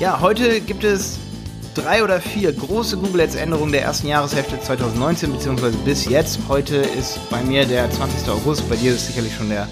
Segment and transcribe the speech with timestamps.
[0.00, 1.18] Ja, heute gibt es
[1.74, 6.38] drei oder vier große Google Ads Änderungen der ersten Jahreshälfte 2019 beziehungsweise bis jetzt.
[6.46, 8.28] Heute ist bei mir der 20.
[8.28, 9.66] August, bei dir ist sicherlich schon der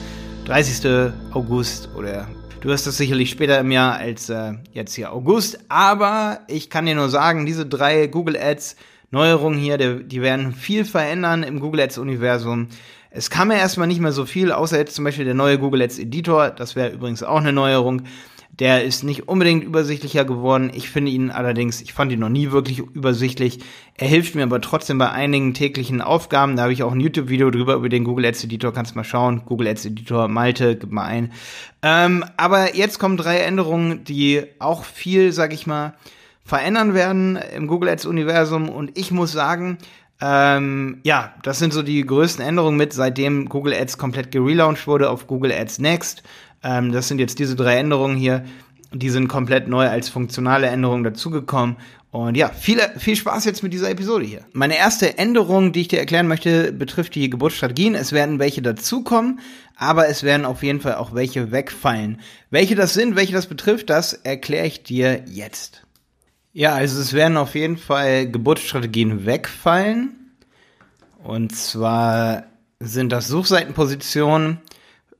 [0.46, 1.12] 30.
[1.30, 2.26] August oder
[2.60, 5.60] du wirst das sicherlich später im Jahr als äh, jetzt hier August.
[5.68, 8.74] Aber ich kann dir nur sagen, diese drei Google Ads
[9.12, 12.66] Neuerungen hier, die, die werden viel verändern im Google Ads Universum.
[13.10, 15.82] Es kam ja erstmal nicht mehr so viel, außer jetzt zum Beispiel der neue Google
[15.82, 16.50] Ads Editor.
[16.50, 18.02] Das wäre übrigens auch eine Neuerung.
[18.50, 20.70] Der ist nicht unbedingt übersichtlicher geworden.
[20.74, 23.58] Ich finde ihn allerdings, ich fand ihn noch nie wirklich übersichtlich.
[23.94, 26.56] Er hilft mir aber trotzdem bei einigen täglichen Aufgaben.
[26.56, 28.72] Da habe ich auch ein YouTube-Video drüber über den Google Ads Editor.
[28.72, 29.42] Kannst mal schauen.
[29.44, 31.32] Google Ads Editor Malte, gib mal ein.
[31.82, 35.94] Ähm, aber jetzt kommen drei Änderungen, die auch viel, sag ich mal,
[36.42, 38.68] verändern werden im Google Ads Universum.
[38.70, 39.78] Und ich muss sagen,
[40.20, 45.10] ähm, ja, das sind so die größten Änderungen mit, seitdem Google Ads komplett gelauncht wurde
[45.10, 46.22] auf Google Ads Next.
[46.62, 48.44] Ähm, das sind jetzt diese drei Änderungen hier.
[48.92, 51.76] Die sind komplett neu als funktionale Änderungen dazugekommen.
[52.10, 54.44] Und ja, viel, viel Spaß jetzt mit dieser Episode hier.
[54.52, 57.94] Meine erste Änderung, die ich dir erklären möchte, betrifft die Geburtsstrategien.
[57.94, 59.40] Es werden welche dazukommen,
[59.76, 62.20] aber es werden auf jeden Fall auch welche wegfallen.
[62.48, 65.82] Welche das sind, welche das betrifft, das erkläre ich dir jetzt.
[66.54, 70.32] Ja, also es werden auf jeden Fall Geburtsstrategien wegfallen.
[71.22, 72.44] Und zwar
[72.80, 74.62] sind das Suchseitenpositionen,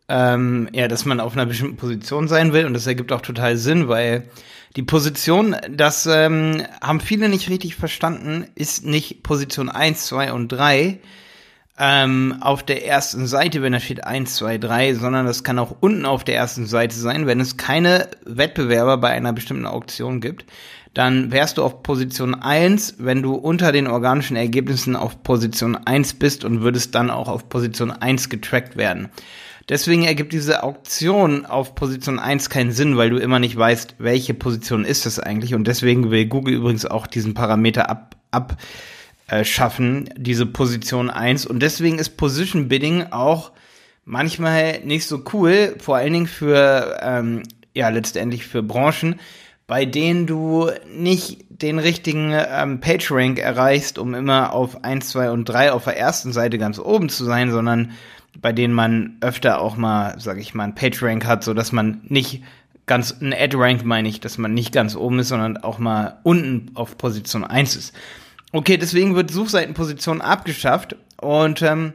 [0.08, 3.56] ähm, ja, dass man auf einer bestimmten Position sein will und das ergibt auch total
[3.56, 4.28] Sinn, weil
[4.76, 10.48] die Position, das ähm, haben viele nicht richtig verstanden, ist nicht Position 1, 2 und
[10.48, 10.98] 3
[11.78, 15.77] ähm, auf der ersten Seite, wenn da steht 1, 2, 3, sondern das kann auch
[15.80, 20.46] unten auf der ersten Seite sein, wenn es keine Wettbewerber bei einer bestimmten Auktion gibt.
[20.94, 26.14] Dann wärst du auf Position 1, wenn du unter den organischen Ergebnissen auf Position 1
[26.14, 29.10] bist und würdest dann auch auf Position 1 getrackt werden.
[29.69, 34.33] Deswegen ergibt diese Auktion auf Position 1 keinen Sinn, weil du immer nicht weißt, welche
[34.33, 35.55] Position ist das eigentlich.
[35.55, 41.46] Und deswegen will Google übrigens auch diesen Parameter ab, abschaffen, diese Position 1.
[41.46, 43.51] Und deswegen ist Position Bidding auch
[44.05, 47.42] manchmal nicht so cool, vor allen Dingen für, ähm,
[47.74, 49.19] ja, letztendlich für Branchen,
[49.67, 55.46] bei denen du nicht den richtigen ähm, PageRank erreichst, um immer auf 1, 2 und
[55.46, 57.92] 3 auf der ersten Seite ganz oben zu sein, sondern
[58.41, 62.01] bei denen man öfter auch mal, sag ich mal, ein PageRank hat, so dass man
[62.05, 62.42] nicht
[62.86, 66.70] ganz, ein Ad-Rank meine ich, dass man nicht ganz oben ist, sondern auch mal unten
[66.75, 67.95] auf Position 1 ist.
[68.52, 71.92] Okay, deswegen wird Suchseitenposition abgeschafft und ähm,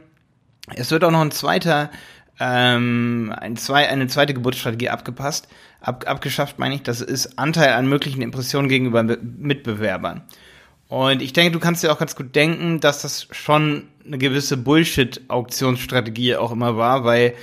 [0.74, 1.90] es wird auch noch ein zweiter,
[2.38, 5.48] ähm, ein zwei, eine zweite Geburtsstrategie abgepasst,
[5.80, 10.22] ab, abgeschafft meine ich, das ist Anteil an möglichen Impressionen gegenüber Mitbewerbern.
[10.88, 14.56] Und ich denke, du kannst dir auch ganz gut denken, dass das schon eine gewisse
[14.56, 17.34] Bullshit-Auktionsstrategie auch immer war, weil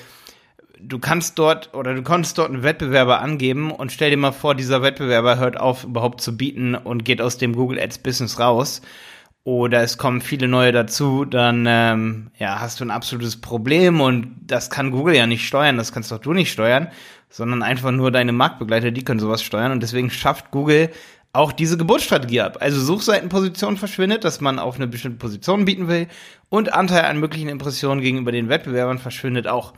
[0.80, 4.56] du kannst dort oder du konntest dort einen Wettbewerber angeben und stell dir mal vor,
[4.56, 8.82] dieser Wettbewerber hört auf, überhaupt zu bieten und geht aus dem Google Ads Business raus.
[9.46, 14.36] Oder es kommen viele neue dazu, dann ähm, ja, hast du ein absolutes Problem und
[14.42, 16.90] das kann Google ja nicht steuern, das kannst doch du nicht steuern,
[17.30, 20.90] sondern einfach nur deine Marktbegleiter, die können sowas steuern und deswegen schafft Google
[21.32, 22.58] auch diese Geburtsstrategie ab.
[22.60, 26.08] Also Suchseitenposition verschwindet, dass man auf eine bestimmte Position bieten will
[26.50, 29.74] und Anteil an möglichen Impressionen gegenüber den Wettbewerbern verschwindet auch.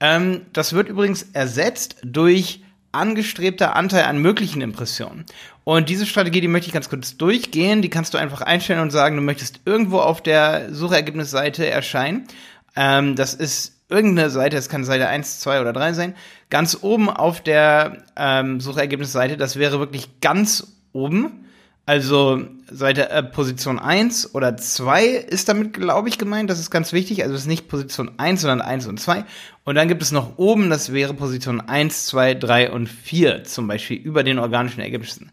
[0.00, 2.62] Ähm, das wird übrigens ersetzt durch
[2.92, 5.24] angestrebter Anteil an möglichen Impressionen.
[5.62, 7.82] Und diese Strategie, die möchte ich ganz kurz durchgehen.
[7.82, 12.26] Die kannst du einfach einstellen und sagen, du möchtest irgendwo auf der Suchergebnisseite erscheinen.
[12.74, 16.14] Ähm, das ist irgendeine Seite, es kann Seite 1, 2 oder 3 sein,
[16.48, 21.46] ganz oben auf der ähm, Suchergebnisseite, das wäre wirklich ganz oben.
[21.86, 26.48] Also Seite äh, Position 1 oder 2 ist damit, glaube ich, gemeint.
[26.48, 27.22] Das ist ganz wichtig.
[27.22, 29.24] Also es ist nicht Position 1, sondern 1 und 2.
[29.64, 33.66] Und dann gibt es noch oben, das wäre Position 1, 2, 3 und 4, zum
[33.66, 35.32] Beispiel über den organischen Ergebnissen.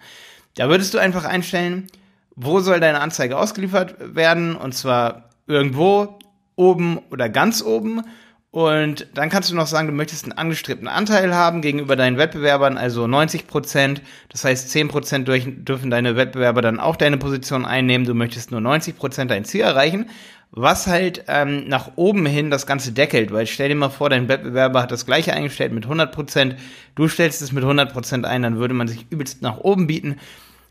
[0.56, 1.88] Da würdest du einfach einstellen,
[2.36, 4.56] wo soll deine Anzeige ausgeliefert werden?
[4.56, 6.18] Und zwar irgendwo,
[6.56, 8.02] oben oder ganz oben.
[8.58, 12.76] Und dann kannst du noch sagen, du möchtest einen angestrebten Anteil haben gegenüber deinen Wettbewerbern,
[12.76, 14.02] also 90 Prozent.
[14.30, 18.08] Das heißt, 10 Prozent dürfen deine Wettbewerber dann auch deine Position einnehmen.
[18.08, 20.10] Du möchtest nur 90 Prozent dein Ziel erreichen,
[20.50, 23.32] was halt ähm, nach oben hin das Ganze deckelt.
[23.32, 26.56] Weil stell dir mal vor, dein Wettbewerber hat das gleiche eingestellt mit 100 Prozent.
[26.96, 30.16] Du stellst es mit 100 Prozent ein, dann würde man sich übelst nach oben bieten.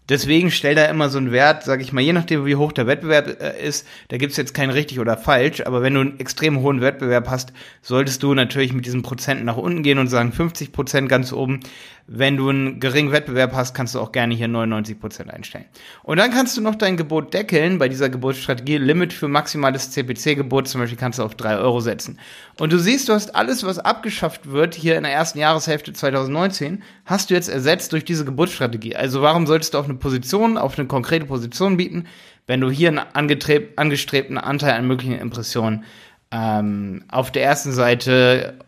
[0.09, 2.87] Deswegen stell da immer so einen Wert, sag ich mal, je nachdem, wie hoch der
[2.87, 6.61] Wettbewerb äh, ist, da gibt's jetzt kein richtig oder falsch, aber wenn du einen extrem
[6.61, 10.73] hohen Wettbewerb hast, solltest du natürlich mit diesen Prozenten nach unten gehen und sagen 50
[10.73, 11.61] Prozent ganz oben.
[12.09, 15.65] Wenn du einen geringen Wettbewerb hast, kannst du auch gerne hier 99 Prozent einstellen.
[16.05, 18.79] Und dann kannst du noch dein Gebot deckeln bei dieser Geburtsstrategie.
[18.79, 22.21] Limit für maximales CPC-Gebot zum Beispiel kannst du auf drei Euro setzen.
[22.61, 26.85] Und du siehst, du hast alles, was abgeschafft wird hier in der ersten Jahreshälfte 2019,
[27.07, 28.95] hast du jetzt ersetzt durch diese Geburtsstrategie.
[28.95, 32.07] Also warum solltest du auf eine Position, auf eine konkrete Position bieten,
[32.47, 35.85] wenn du hier einen angestrebten Anteil an möglichen Impressionen
[36.31, 38.59] ähm, auf der ersten Seite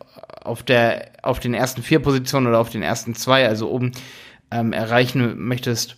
[0.42, 3.92] auf der auf den ersten vier Positionen oder auf den ersten zwei, also oben
[4.50, 5.96] ähm, erreichen möchtest,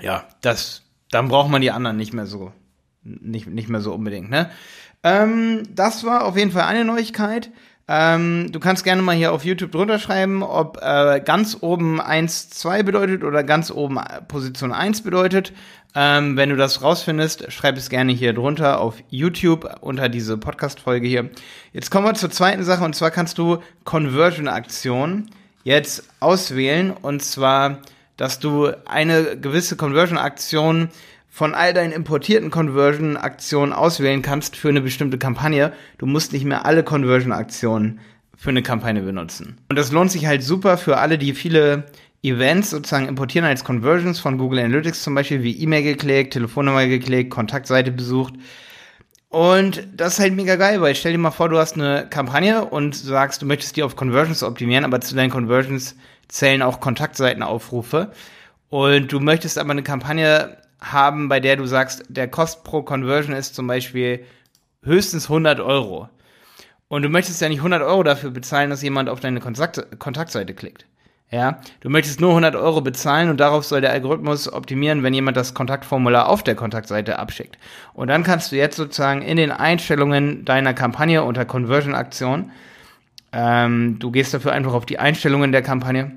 [0.00, 2.52] ja, das, dann braucht man die anderen nicht mehr so,
[3.02, 4.50] nicht, nicht mehr so unbedingt, ne?
[5.02, 7.50] Ähm, das war auf jeden Fall eine Neuigkeit.
[7.88, 12.50] Ähm, du kannst gerne mal hier auf YouTube drunter schreiben, ob äh, ganz oben 1,
[12.50, 15.52] 2 bedeutet oder ganz oben Position 1 bedeutet.
[15.94, 21.06] Ähm, wenn du das rausfindest, schreib es gerne hier drunter auf YouTube unter diese Podcast-Folge
[21.06, 21.30] hier.
[21.72, 25.30] Jetzt kommen wir zur zweiten Sache und zwar kannst du Conversion-Aktion
[25.62, 27.78] jetzt auswählen und zwar,
[28.16, 30.88] dass du eine gewisse Conversion-Aktion
[31.36, 35.74] von all deinen importierten Conversion-Aktionen auswählen kannst für eine bestimmte Kampagne.
[35.98, 38.00] Du musst nicht mehr alle Conversion-Aktionen
[38.34, 39.58] für eine Kampagne benutzen.
[39.68, 41.84] Und das lohnt sich halt super für alle, die viele
[42.22, 47.28] Events sozusagen importieren als Conversions von Google Analytics zum Beispiel, wie E-Mail geklickt, Telefonnummer geklickt,
[47.28, 48.32] Kontaktseite besucht.
[49.28, 52.64] Und das ist halt mega geil, weil stell dir mal vor, du hast eine Kampagne
[52.64, 55.96] und sagst, du möchtest die auf Conversions optimieren, aber zu deinen Conversions
[56.28, 58.12] zählen auch Kontaktseitenaufrufe.
[58.70, 63.34] Und du möchtest aber eine Kampagne haben, bei der du sagst, der Kost pro Conversion
[63.34, 64.24] ist zum Beispiel
[64.82, 66.08] höchstens 100 Euro.
[66.88, 70.54] Und du möchtest ja nicht 100 Euro dafür bezahlen, dass jemand auf deine Kontakt Kontaktseite
[70.54, 70.86] klickt.
[71.32, 75.36] Ja, du möchtest nur 100 Euro bezahlen und darauf soll der Algorithmus optimieren, wenn jemand
[75.36, 77.58] das Kontaktformular auf der Kontaktseite abschickt.
[77.94, 82.52] Und dann kannst du jetzt sozusagen in den Einstellungen deiner Kampagne unter Conversion Aktion,
[83.32, 86.12] ähm, du gehst dafür einfach auf die Einstellungen der Kampagne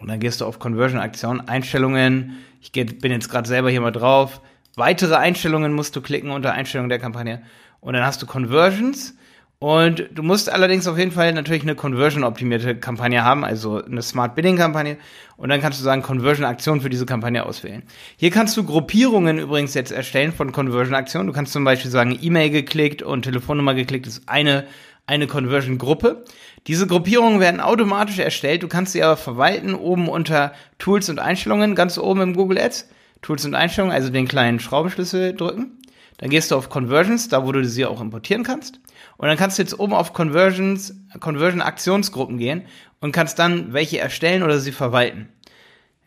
[0.00, 3.90] und dann gehst du auf Conversion Aktion, Einstellungen, ich bin jetzt gerade selber hier mal
[3.90, 4.40] drauf.
[4.76, 7.42] Weitere Einstellungen musst du klicken unter Einstellungen der Kampagne.
[7.80, 9.14] Und dann hast du Conversions.
[9.62, 14.34] Und du musst allerdings auf jeden Fall natürlich eine Conversion-optimierte Kampagne haben, also eine Smart
[14.34, 14.96] Bidding-Kampagne.
[15.36, 17.82] Und dann kannst du sagen, Conversion-Aktion für diese Kampagne auswählen.
[18.16, 21.26] Hier kannst du Gruppierungen übrigens jetzt erstellen von Conversion-Aktionen.
[21.26, 24.64] Du kannst zum Beispiel sagen, E-Mail geklickt und Telefonnummer geklickt ist eine,
[25.06, 26.24] eine Conversion-Gruppe.
[26.66, 28.62] Diese Gruppierungen werden automatisch erstellt.
[28.62, 32.88] Du kannst sie aber verwalten oben unter Tools und Einstellungen, ganz oben im Google Ads.
[33.20, 35.82] Tools und Einstellungen, also den kleinen Schraubenschlüssel drücken.
[36.16, 38.80] Dann gehst du auf Conversions, da wo du sie auch importieren kannst.
[39.20, 42.62] Und dann kannst du jetzt oben auf Conversions, Conversion Aktionsgruppen gehen
[43.00, 45.28] und kannst dann welche erstellen oder sie verwalten.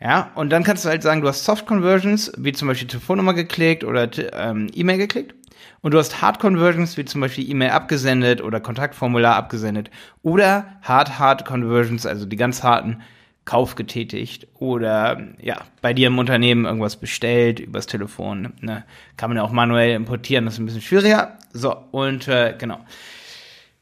[0.00, 3.32] Ja, und dann kannst du halt sagen, du hast Soft Conversions, wie zum Beispiel Telefonnummer
[3.32, 5.36] geklickt oder ähm, E-Mail geklickt.
[5.80, 9.92] Und du hast Hard Conversions, wie zum Beispiel E-Mail abgesendet oder Kontaktformular abgesendet.
[10.24, 13.00] Oder Hard Hard Conversions, also die ganz harten
[13.44, 18.54] Kauf getätigt oder ja, bei dir im Unternehmen irgendwas bestellt übers Telefon.
[18.60, 18.84] Ne?
[19.16, 21.38] Kann man ja auch manuell importieren, das ist ein bisschen schwieriger.
[21.52, 22.80] So, und äh, genau.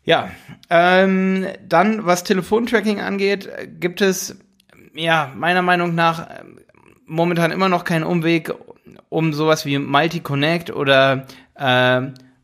[0.05, 0.31] Ja,
[0.69, 3.49] ähm, dann was Telefontracking angeht,
[3.79, 4.37] gibt es
[4.95, 6.29] ja meiner Meinung nach
[7.07, 8.53] momentan immer noch keinen Umweg
[9.09, 12.01] um sowas wie Multi-Connect oder äh,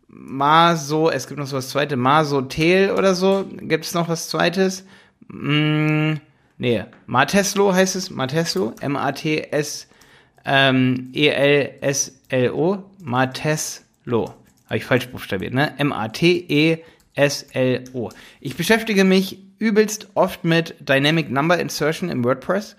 [0.06, 3.44] Maso, es gibt noch so was zweites, Maso Tel oder so.
[3.60, 4.84] Gibt es noch was zweites?
[5.28, 6.14] Mm,
[6.58, 9.88] nee, Marteslo heißt es, Marteslo, M-A-T-S
[10.44, 11.12] ähm,
[13.02, 14.34] Marteslo.
[14.66, 15.72] Habe ich falsch buchstabiert, ne?
[15.78, 16.80] M-A-T-E-S-L-O.
[18.40, 22.76] Ich beschäftige mich übelst oft mit Dynamic Number Insertion im WordPress.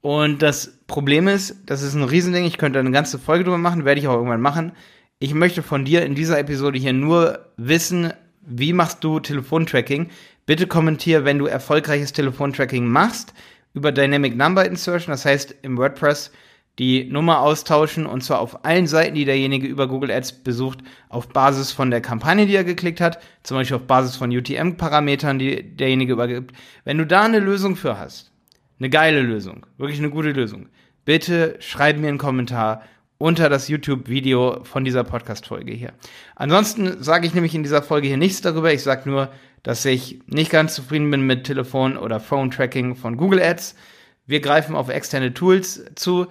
[0.00, 3.84] Und das Problem ist, das ist ein Riesending, ich könnte eine ganze Folge drüber machen,
[3.84, 4.72] werde ich auch irgendwann machen.
[5.18, 8.12] Ich möchte von dir in dieser Episode hier nur wissen,
[8.42, 10.10] wie machst du Telefontracking?
[10.46, 13.32] Bitte kommentiere, wenn du erfolgreiches Telefontracking machst
[13.72, 16.30] über Dynamic Number Insertion, das heißt im WordPress
[16.78, 21.28] die Nummer austauschen und zwar auf allen Seiten, die derjenige über Google Ads besucht, auf
[21.28, 25.62] Basis von der Kampagne, die er geklickt hat, zum Beispiel auf Basis von UTM-Parametern, die
[25.76, 26.52] derjenige übergibt.
[26.84, 28.32] Wenn du da eine Lösung für hast,
[28.80, 30.66] eine geile Lösung, wirklich eine gute Lösung,
[31.04, 32.82] bitte schreib mir einen Kommentar
[33.24, 35.94] unter das YouTube-Video von dieser Podcast-Folge hier.
[36.36, 38.70] Ansonsten sage ich nämlich in dieser Folge hier nichts darüber.
[38.70, 39.30] Ich sage nur,
[39.62, 43.76] dass ich nicht ganz zufrieden bin mit Telefon- oder Phone-Tracking von Google Ads.
[44.26, 46.26] Wir greifen auf externe Tools zu.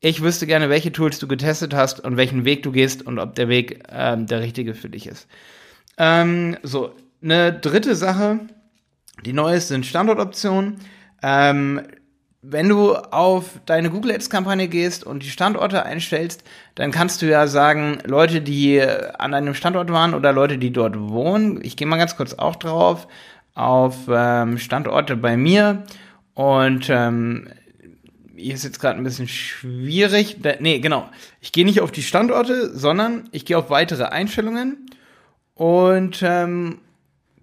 [0.00, 3.34] Ich wüsste gerne, welche Tools du getestet hast und welchen Weg du gehst und ob
[3.34, 5.28] der Weg ähm, der richtige für dich ist.
[5.96, 8.40] Ähm, so, eine dritte Sache,
[9.24, 10.80] die neu ist, sind Standortoptionen.
[11.22, 11.80] Ähm,
[12.48, 16.44] wenn du auf deine Google Ads Kampagne gehst und die Standorte einstellst,
[16.76, 20.98] dann kannst du ja sagen, Leute, die an einem Standort waren oder Leute, die dort
[20.98, 21.60] wohnen.
[21.62, 23.08] Ich gehe mal ganz kurz auch drauf
[23.54, 25.84] auf ähm, Standorte bei mir
[26.34, 27.48] und ähm,
[28.36, 30.36] hier ist jetzt gerade ein bisschen schwierig.
[30.42, 31.08] Da, nee, genau.
[31.40, 34.86] Ich gehe nicht auf die Standorte, sondern ich gehe auf weitere Einstellungen
[35.54, 36.78] und ähm,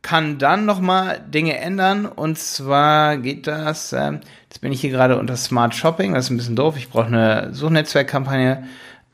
[0.04, 2.06] kann dann nochmal Dinge ändern.
[2.06, 6.30] Und zwar geht das, ähm, jetzt bin ich hier gerade unter Smart Shopping, das ist
[6.30, 6.76] ein bisschen doof.
[6.78, 8.68] Ich brauche eine Suchnetzwerkkampagne.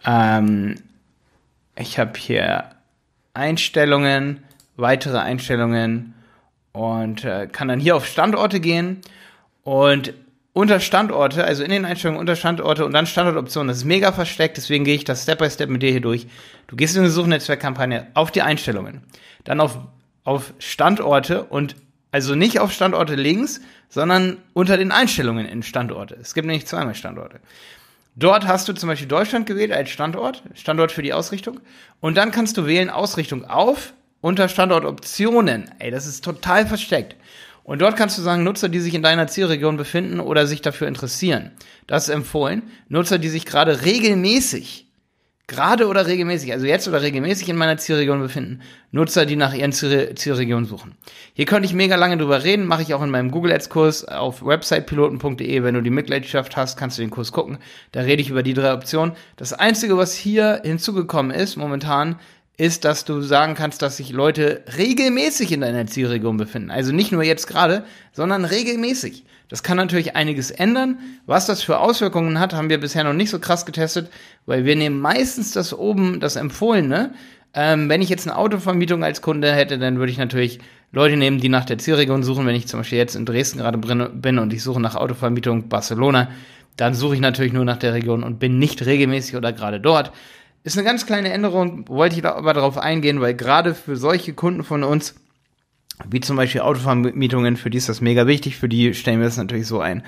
[0.06, 0.76] Ähm,
[1.78, 2.66] ich habe hier
[3.34, 4.44] Einstellungen,
[4.76, 6.14] weitere Einstellungen
[6.74, 9.00] und äh, kann dann hier auf Standorte gehen
[9.64, 10.14] und
[10.54, 13.68] unter Standorte, also in den Einstellungen unter Standorte und dann Standortoptionen.
[13.70, 16.28] Das ist mega versteckt, deswegen gehe ich das Step by Step mit dir hier durch.
[16.68, 19.04] Du gehst in eine Suchnetzwerkkampagne auf die Einstellungen,
[19.44, 19.78] dann auf,
[20.30, 21.76] auf Standorte und
[22.12, 26.18] also nicht auf Standorte links, sondern unter den Einstellungen in Standorte.
[26.22, 27.40] Es gibt nämlich zweimal Standorte.
[28.16, 31.60] Dort hast du zum Beispiel Deutschland gewählt als Standort, Standort für die Ausrichtung.
[32.00, 35.72] Und dann kannst du wählen Ausrichtung auf unter Standortoptionen.
[35.80, 37.16] Ey, das ist total versteckt.
[37.64, 40.88] Und dort kannst du sagen, Nutzer, die sich in deiner Zielregion befinden oder sich dafür
[40.88, 41.54] interessieren.
[41.88, 42.62] Das ist empfohlen.
[42.88, 44.89] Nutzer, die sich gerade regelmäßig,
[45.50, 48.62] gerade oder regelmäßig, also jetzt oder regelmäßig in meiner Zielregion befinden.
[48.92, 50.96] Nutzer, die nach ihren Ziel Zielregionen suchen.
[51.34, 54.06] Hier könnte ich mega lange drüber reden, mache ich auch in meinem Google Ads Kurs
[54.06, 55.64] auf websitepiloten.de.
[55.64, 57.58] Wenn du die Mitgliedschaft hast, kannst du den Kurs gucken.
[57.92, 59.16] Da rede ich über die drei Optionen.
[59.36, 62.20] Das einzige, was hier hinzugekommen ist momentan,
[62.60, 66.72] ist, dass du sagen kannst, dass sich Leute regelmäßig in deiner Zielregion befinden.
[66.72, 69.24] Also nicht nur jetzt gerade, sondern regelmäßig.
[69.48, 71.00] Das kann natürlich einiges ändern.
[71.26, 74.12] Was das für Auswirkungen hat, haben wir bisher noch nicht so krass getestet,
[74.46, 77.14] weil wir nehmen meistens das oben, das Empfohlene.
[77.54, 80.60] Ähm, wenn ich jetzt eine Autovermietung als Kunde hätte, dann würde ich natürlich
[80.92, 82.46] Leute nehmen, die nach der Zielregion suchen.
[82.46, 86.30] Wenn ich zum Beispiel jetzt in Dresden gerade bin und ich suche nach Autovermietung Barcelona,
[86.76, 90.12] dann suche ich natürlich nur nach der Region und bin nicht regelmäßig oder gerade dort.
[90.64, 94.64] Ist eine ganz kleine Änderung, wollte ich aber darauf eingehen, weil gerade für solche Kunden
[94.64, 95.16] von uns,
[96.10, 99.38] wie zum Beispiel Autovermietungen, für die ist das mega wichtig, für die stellen wir es
[99.38, 100.04] natürlich so ein,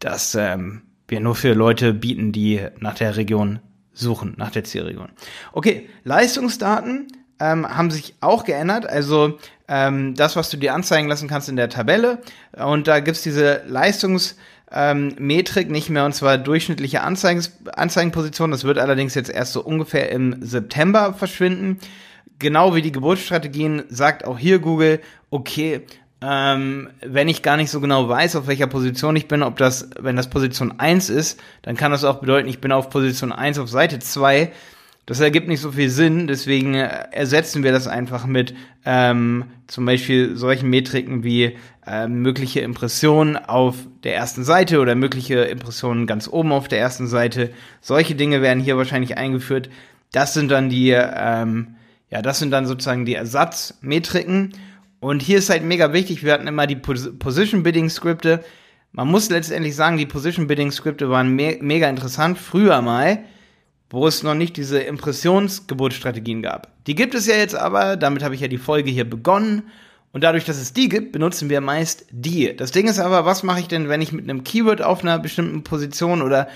[0.00, 3.60] dass ähm, wir nur für Leute bieten, die nach der Region
[3.92, 5.10] suchen, nach der Zielregion.
[5.52, 7.06] Okay, Leistungsdaten
[7.38, 8.86] ähm, haben sich auch geändert.
[8.86, 12.18] Also ähm, das, was du dir anzeigen lassen kannst in der Tabelle.
[12.52, 14.36] Und da gibt's diese Leistungs-
[14.74, 18.50] ähm, Metrik nicht mehr, und zwar durchschnittliche Anzeigen, Anzeigenposition.
[18.50, 21.78] Das wird allerdings jetzt erst so ungefähr im September verschwinden.
[22.40, 25.00] Genau wie die Geburtsstrategien sagt auch hier Google,
[25.30, 25.82] okay,
[26.20, 29.90] ähm, wenn ich gar nicht so genau weiß, auf welcher Position ich bin, ob das,
[30.00, 33.58] wenn das Position 1 ist, dann kann das auch bedeuten, ich bin auf Position 1
[33.58, 34.50] auf Seite 2
[35.06, 38.54] das ergibt nicht so viel Sinn, deswegen äh, ersetzen wir das einfach mit
[38.86, 41.56] ähm, zum Beispiel solchen Metriken wie
[41.86, 47.06] äh, mögliche Impressionen auf der ersten Seite oder mögliche Impressionen ganz oben auf der ersten
[47.06, 47.50] Seite.
[47.82, 49.68] Solche Dinge werden hier wahrscheinlich eingeführt.
[50.10, 51.74] Das sind dann die, ähm,
[52.08, 54.52] ja, das sind dann sozusagen die Ersatzmetriken.
[55.00, 58.42] Und hier ist halt mega wichtig, wir hatten immer die Pos Position Bidding Skripte.
[58.92, 63.18] Man muss letztendlich sagen, die Position Bidding Skripte waren me mega interessant früher mal
[63.94, 66.68] wo es noch nicht diese Impressionsgeburtsstrategien gab.
[66.86, 69.70] Die gibt es ja jetzt aber, damit habe ich ja die Folge hier begonnen.
[70.12, 72.54] Und dadurch, dass es die gibt, benutzen wir meist die.
[72.56, 75.18] Das Ding ist aber, was mache ich denn, wenn ich mit einem Keyword auf einer
[75.18, 76.48] bestimmten Position oder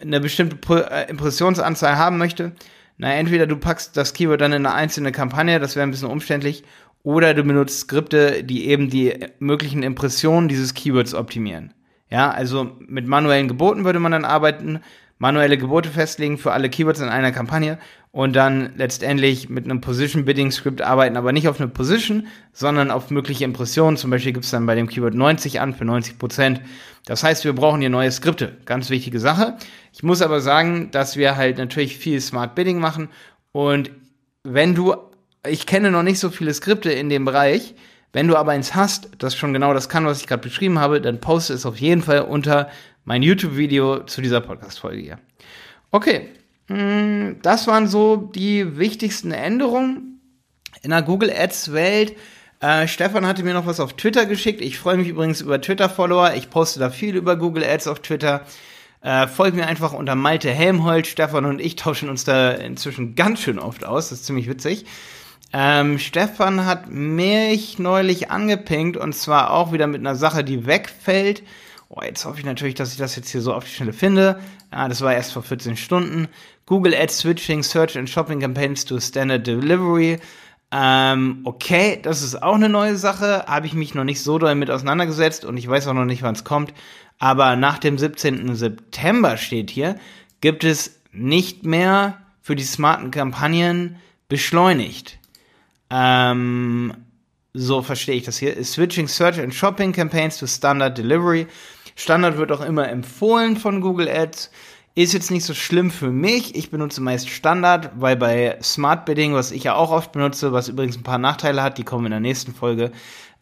[0.00, 0.56] eine bestimmte
[0.90, 2.52] äh, Impressionsanzahl haben möchte?
[2.98, 6.10] Na, entweder du packst das Keyword dann in eine einzelne Kampagne, das wäre ein bisschen
[6.10, 6.62] umständlich,
[7.02, 11.74] oder du benutzt Skripte, die eben die möglichen Impressionen dieses Keywords optimieren.
[12.10, 14.80] Ja, also mit manuellen Geboten würde man dann arbeiten
[15.22, 17.78] manuelle Gebote festlegen für alle Keywords in einer Kampagne
[18.10, 22.90] und dann letztendlich mit einem Position Bidding Script arbeiten, aber nicht auf eine Position, sondern
[22.90, 23.96] auf mögliche Impressionen.
[23.96, 26.60] Zum Beispiel gibt es dann bei dem Keyword 90 an für 90 Prozent.
[27.04, 28.56] Das heißt, wir brauchen hier neue Skripte.
[28.64, 29.56] Ganz wichtige Sache.
[29.92, 33.08] Ich muss aber sagen, dass wir halt natürlich viel Smart Bidding machen
[33.52, 33.92] und
[34.42, 34.96] wenn du,
[35.46, 37.76] ich kenne noch nicht so viele Skripte in dem Bereich,
[38.12, 41.00] wenn du aber eins hast, das schon genau das kann, was ich gerade beschrieben habe,
[41.00, 42.68] dann poste es auf jeden Fall unter
[43.04, 45.18] mein YouTube-Video zu dieser Podcast-Folge hier.
[45.90, 46.28] Okay,
[46.68, 50.20] hm, das waren so die wichtigsten Änderungen
[50.82, 52.16] in der Google Ads-Welt.
[52.60, 54.60] Äh, Stefan hatte mir noch was auf Twitter geschickt.
[54.60, 56.34] Ich freue mich übrigens über Twitter-Follower.
[56.34, 58.46] Ich poste da viel über Google Ads auf Twitter.
[59.00, 61.08] Äh, folgt mir einfach unter Malte Helmholt.
[61.08, 64.10] Stefan und ich tauschen uns da inzwischen ganz schön oft aus.
[64.10, 64.84] Das ist ziemlich witzig.
[65.52, 71.42] Ähm, Stefan hat mich neulich angepinkt und zwar auch wieder mit einer Sache, die wegfällt.
[71.94, 74.40] Oh, jetzt hoffe ich natürlich, dass ich das jetzt hier so auf die Schnelle finde.
[74.72, 76.26] Ja, das war erst vor 14 Stunden.
[76.64, 80.18] Google Ads Switching Search and Shopping Campaigns to Standard Delivery.
[80.70, 83.44] Ähm, okay, das ist auch eine neue Sache.
[83.46, 86.22] Habe ich mich noch nicht so doll mit auseinandergesetzt und ich weiß auch noch nicht,
[86.22, 86.72] wann es kommt.
[87.18, 88.56] Aber nach dem 17.
[88.56, 89.96] September steht hier,
[90.40, 93.96] gibt es nicht mehr für die smarten Kampagnen
[94.30, 95.18] beschleunigt.
[95.90, 96.94] Ähm,
[97.52, 98.64] so verstehe ich das hier.
[98.64, 101.46] Switching Search and Shopping Campaigns to Standard Delivery.
[101.94, 104.50] Standard wird auch immer empfohlen von Google Ads.
[104.94, 106.54] Ist jetzt nicht so schlimm für mich.
[106.54, 110.68] Ich benutze meist Standard, weil bei Smart Bidding, was ich ja auch oft benutze, was
[110.68, 112.92] übrigens ein paar Nachteile hat, die kommen in der nächsten Folge,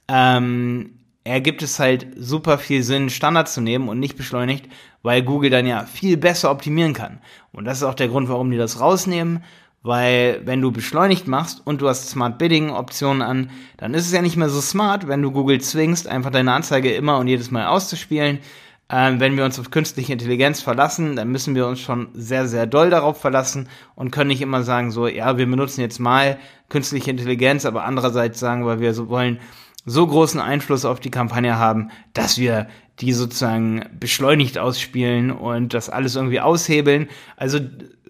[0.07, 0.93] ähm,
[1.25, 4.67] ergibt es halt super viel Sinn, Standard zu nehmen und nicht beschleunigt,
[5.03, 7.21] weil Google dann ja viel besser optimieren kann.
[7.53, 9.43] Und das ist auch der Grund, warum die das rausnehmen,
[9.83, 14.13] weil wenn du beschleunigt machst und du hast Smart Bidding Optionen an, dann ist es
[14.13, 17.51] ja nicht mehr so smart, wenn du Google zwingst, einfach deine Anzeige immer und jedes
[17.51, 18.41] Mal auszuspielen,
[18.93, 22.67] ähm, wenn wir uns auf künstliche Intelligenz verlassen, dann müssen wir uns schon sehr, sehr
[22.67, 27.11] doll darauf verlassen und können nicht immer sagen, so, ja, wir benutzen jetzt mal künstliche
[27.11, 29.39] Intelligenz, aber andererseits sagen wir, wir so wollen
[29.87, 32.69] so großen Einfluss auf die Kampagne haben, dass wir
[33.01, 37.09] die sozusagen beschleunigt ausspielen und das alles irgendwie aushebeln.
[37.37, 37.61] Also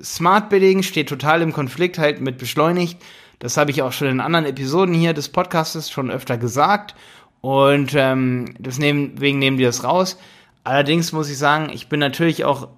[0.02, 2.98] Smart Bidding steht total im Konflikt halt mit beschleunigt.
[3.38, 6.94] Das habe ich auch schon in anderen Episoden hier des Podcasts schon öfter gesagt.
[7.40, 10.18] Und ähm, deswegen nehmen die das raus.
[10.64, 12.68] Allerdings muss ich sagen, ich bin natürlich auch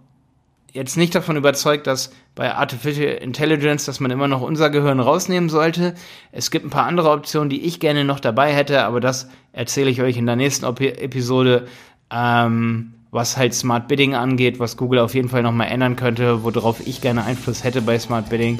[0.73, 5.51] jetzt nicht davon überzeugt, dass bei Artificial Intelligence, dass man immer noch unser Gehirn rausnehmen
[5.51, 5.95] sollte.
[6.31, 9.91] Es gibt ein paar andere Optionen, die ich gerne noch dabei hätte, aber das erzähle
[9.91, 11.67] ich euch in der nächsten Episode,
[12.15, 16.87] ähm, was halt Smart Bidding angeht, was Google auf jeden Fall nochmal ändern könnte, worauf
[16.87, 18.59] ich gerne Einfluss hätte bei Smart Bidding.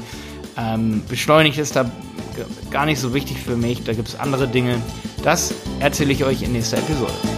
[0.57, 1.91] Ähm, beschleunigt ist da
[2.71, 4.77] gar nicht so wichtig für mich, da gibt es andere Dinge.
[5.23, 7.32] Das erzähle ich euch in nächster Episode.